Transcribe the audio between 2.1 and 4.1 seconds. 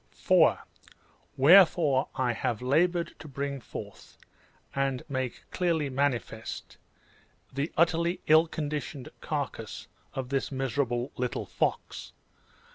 I have laboured to bring forward,